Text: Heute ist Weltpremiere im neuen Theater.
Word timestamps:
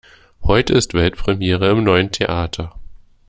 Heute 0.41 0.73
ist 0.73 0.95
Weltpremiere 0.95 1.69
im 1.69 1.83
neuen 1.83 2.09
Theater. 2.11 2.73